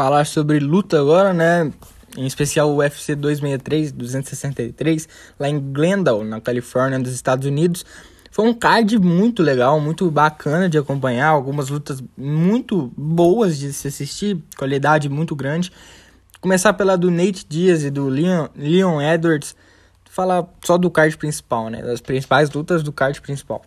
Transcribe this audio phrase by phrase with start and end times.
[0.00, 1.70] falar sobre luta agora, né?
[2.16, 5.06] Em especial o UFC 263, 263,
[5.38, 7.84] lá em Glendale, na Califórnia, nos Estados Unidos.
[8.30, 13.88] Foi um card muito legal, muito bacana de acompanhar, algumas lutas muito boas de se
[13.88, 15.70] assistir, qualidade muito grande.
[16.40, 19.54] Começar pela do Nate Diaz e do Leon, Leon Edwards,
[20.08, 21.82] falar só do card principal, né?
[21.82, 23.60] Das principais lutas do card principal.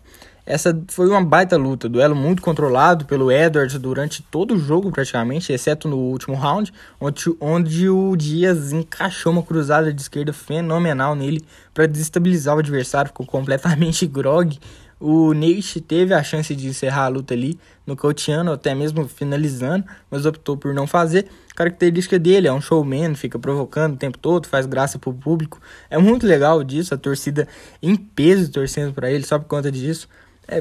[0.46, 5.50] Essa foi uma baita luta, duelo muito controlado pelo Edwards durante todo o jogo praticamente,
[5.50, 6.70] exceto no último round,
[7.00, 13.08] onde, onde o Dias encaixou uma cruzada de esquerda fenomenal nele para desestabilizar o adversário,
[13.08, 14.58] ficou completamente grog.
[15.00, 20.26] O Nate teve a chance de encerrar a luta ali, nocauteando, até mesmo finalizando, mas
[20.26, 21.26] optou por não fazer.
[21.54, 25.60] Característica dele é um showman, fica provocando o tempo todo, faz graça pro público.
[25.88, 27.48] É muito legal disso, a torcida
[27.82, 30.06] em peso torcendo para ele só por conta disso.
[30.46, 30.58] É,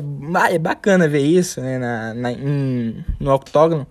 [0.53, 3.85] é bacana ver isso, né, na, na, em, no octógono.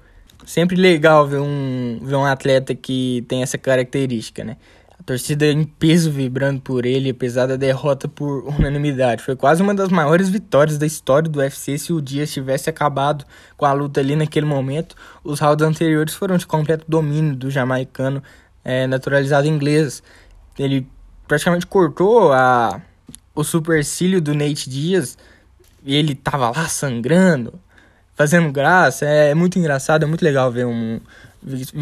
[0.44, 4.56] Sempre legal ver um, ver um atleta que tem essa característica, né?
[4.98, 9.22] A torcida em peso vibrando por ele, apesar da derrota por unanimidade.
[9.22, 13.24] Foi quase uma das maiores vitórias da história do UFC se o Dias tivesse acabado
[13.56, 14.96] com a luta ali naquele momento.
[15.22, 18.22] Os rounds anteriores foram de completo domínio do jamaicano
[18.64, 20.02] é, naturalizado inglês.
[20.58, 20.86] Ele
[21.28, 22.80] praticamente cortou a,
[23.34, 25.16] o supercílio do Nate Diaz
[25.84, 27.54] e ele tava lá sangrando,
[28.14, 29.04] fazendo graça.
[29.06, 31.00] É, é muito engraçado, é muito legal ver um.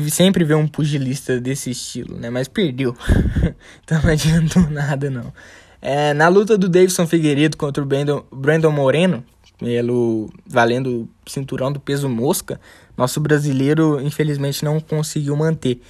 [0.08, 2.30] Sempre ver um pugilista desse estilo, né?
[2.30, 2.96] Mas perdeu.
[3.84, 5.32] então não adiantou nada, não.
[5.82, 9.24] É, na luta do Davidson Figueiredo contra o Brandon, Brandon Moreno,
[9.58, 12.60] pelo valendo cinturão do peso mosca,
[12.96, 15.80] nosso brasileiro infelizmente não conseguiu manter.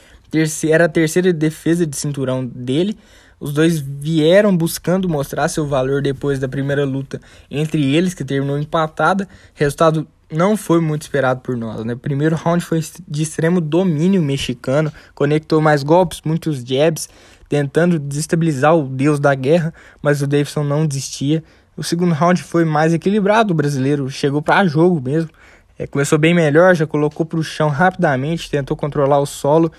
[0.69, 2.97] Era a terceira defesa de cinturão dele,
[3.41, 7.19] os dois vieram buscando mostrar seu valor depois da primeira luta
[7.50, 9.27] entre eles, que terminou empatada.
[9.55, 11.82] Resultado não foi muito esperado por nós.
[11.84, 11.94] Né?
[11.94, 17.08] O primeiro round foi de extremo domínio mexicano, conectou mais golpes, muitos jabs,
[17.48, 19.72] tentando desestabilizar o deus da guerra,
[20.03, 21.43] mas o Davidson não desistia.
[21.76, 25.31] O segundo round foi mais equilibrado, o brasileiro chegou para jogo mesmo.
[25.78, 29.72] É, começou bem melhor, já colocou para o chão rapidamente, tentou controlar o solo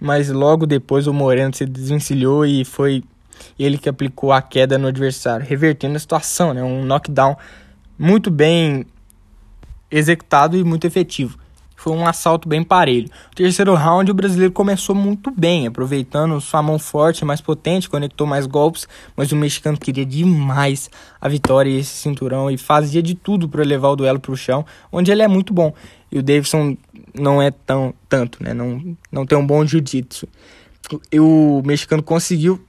[0.00, 3.02] mas logo depois o Moreno se desvencilhou e foi
[3.58, 6.62] ele que aplicou a queda no adversário, revertendo a situação, né?
[6.62, 7.36] Um knockdown
[7.98, 8.86] muito bem
[9.90, 11.38] executado e muito efetivo.
[11.76, 13.08] Foi um assalto bem parelho.
[13.28, 18.26] No terceiro round, o brasileiro começou muito bem, aproveitando sua mão forte, mais potente, conectou
[18.26, 20.90] mais golpes, mas o mexicano queria demais
[21.20, 24.36] a vitória e esse cinturão e fazia de tudo para levar o duelo para o
[24.36, 25.72] chão, onde ele é muito bom.
[26.10, 26.76] E o Davidson
[27.14, 28.54] não é tão tanto, né?
[28.54, 30.28] Não, não tem um bom jiu-jitsu.
[31.10, 32.60] E o mexicano conseguiu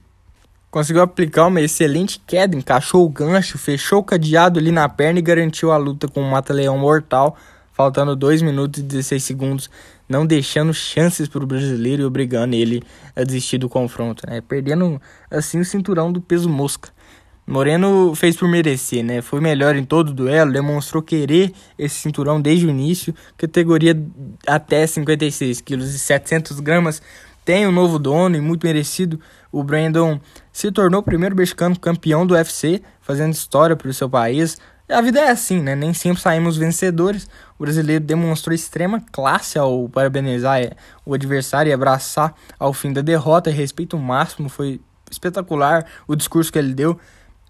[0.70, 5.22] conseguiu aplicar uma excelente queda, encaixou o gancho, fechou o cadeado ali na perna e
[5.22, 7.36] garantiu a luta com um mata-leão mortal,
[7.72, 9.70] faltando 2 minutos e 16 segundos,
[10.08, 12.82] não deixando chances para o brasileiro e obrigando ele
[13.16, 14.40] a desistir do confronto, né?
[14.40, 15.00] Perdendo
[15.30, 16.90] assim o cinturão do peso mosca.
[17.48, 19.22] Moreno fez por merecer, né?
[19.22, 23.14] Foi melhor em todo o duelo, demonstrou querer esse cinturão desde o início.
[23.38, 23.98] Categoria
[24.46, 27.00] até 56 quilos e 700 gramas
[27.46, 29.18] tem um novo dono e muito merecido.
[29.50, 30.20] O Brandon
[30.52, 34.58] se tornou o primeiro mexicano campeão do UFC, fazendo história para o seu país.
[34.86, 35.74] A vida é assim, né?
[35.74, 37.30] Nem sempre saímos vencedores.
[37.58, 40.72] O brasileiro demonstrou extrema classe ao parabenizar é,
[41.06, 43.50] o adversário e abraçar ao fim da derrota.
[43.50, 47.00] Respeito máximo, foi espetacular o discurso que ele deu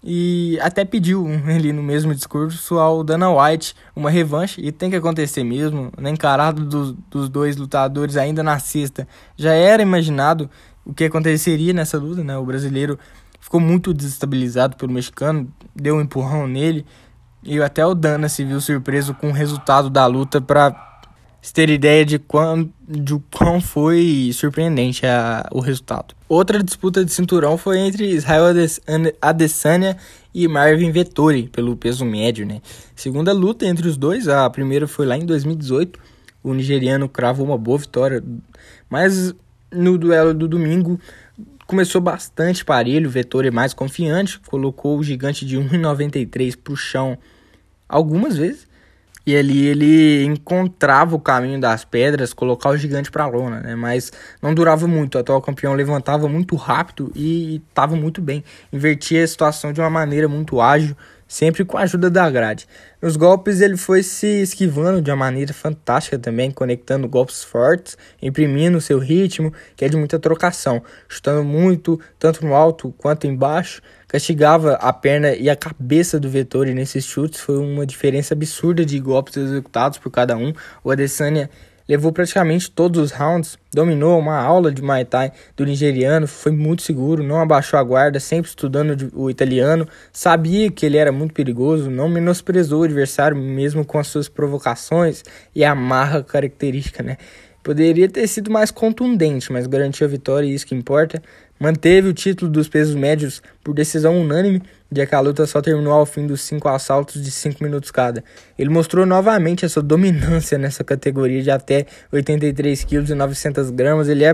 [0.03, 4.95] e até pediu ali no mesmo discurso ao Dana White uma revanche e tem que
[4.95, 9.07] acontecer mesmo, na encarada do, dos dois lutadores ainda na sexta.
[9.35, 10.49] Já era imaginado
[10.85, 12.37] o que aconteceria nessa luta, né?
[12.37, 12.97] O brasileiro
[13.39, 16.85] ficou muito desestabilizado pelo mexicano, deu um empurrão nele
[17.43, 20.98] e até o Dana se viu surpreso com o resultado da luta para
[21.53, 26.13] ter ideia de quão, de quão foi surpreendente a, o resultado.
[26.27, 28.45] Outra disputa de cinturão foi entre Israel
[29.21, 29.97] Adesanya
[30.33, 32.45] e Marvin Vettori, pelo peso médio.
[32.45, 32.61] Né?
[32.95, 35.99] Segunda luta entre os dois, a primeira foi lá em 2018,
[36.43, 38.23] o nigeriano cravou uma boa vitória,
[38.89, 39.33] mas
[39.71, 40.99] no duelo do domingo
[41.65, 47.17] começou bastante parelho, Vettori mais confiante, colocou o gigante de 1,93 para o chão
[47.87, 48.68] algumas vezes,
[49.25, 53.75] e ali ele encontrava o caminho das pedras, colocar o gigante para lona, né?
[53.75, 54.11] Mas
[54.41, 55.15] não durava muito.
[55.15, 58.43] O atual campeão levantava muito rápido e estava muito bem.
[58.71, 60.95] Invertia a situação de uma maneira muito ágil,
[61.29, 62.67] sempre com a ajuda da grade.
[62.99, 68.81] Nos golpes ele foi se esquivando de uma maneira fantástica também, conectando golpes fortes, imprimindo
[68.81, 74.73] seu ritmo, que é de muita trocação, chutando muito, tanto no alto quanto embaixo, castigava
[74.73, 79.37] a perna e a cabeça do Vettori nesses chutes, foi uma diferença absurda de golpes
[79.37, 80.51] executados por cada um.
[80.83, 81.47] O Adesanya
[81.89, 86.83] levou praticamente todos os rounds, dominou uma aula de Muay Thai do nigeriano, foi muito
[86.83, 91.89] seguro, não abaixou a guarda, sempre estudando o italiano, sabia que ele era muito perigoso,
[91.89, 95.23] não menosprezou o adversário mesmo com as suas provocações
[95.55, 97.17] e a marra característica, né?
[97.63, 101.21] Poderia ter sido mais contundente, mas garantiu a vitória e isso que importa.
[101.59, 105.91] Manteve o título dos pesos médios por decisão unânime, já que a luta só terminou
[105.91, 108.23] ao fim dos cinco assaltos de 5 minutos cada.
[108.57, 114.07] Ele mostrou novamente a sua dominância nessa categoria de até 83 kg e 900 gramas.
[114.07, 114.33] Ele é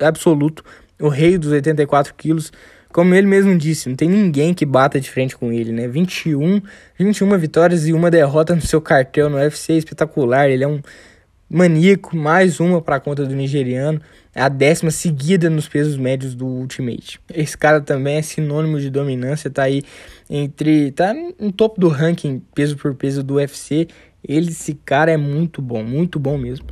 [0.00, 0.62] absoluto,
[1.00, 2.52] o rei dos 84 quilos.
[2.92, 5.88] Como ele mesmo disse, não tem ninguém que bata de frente com ele, né?
[5.88, 6.60] 21,
[6.98, 10.50] 21 vitórias e uma derrota no seu cartel no UFC, espetacular.
[10.50, 10.80] Ele é um
[11.48, 14.00] maníaco, mais uma para a conta do nigeriano,
[14.34, 17.20] a décima seguida nos pesos médios do Ultimate.
[17.32, 19.82] Esse cara também é sinônimo de dominância, tá aí
[20.28, 23.88] entre tá no topo do ranking peso por peso do UFC.
[24.22, 26.66] Ele, esse cara é muito bom, muito bom mesmo.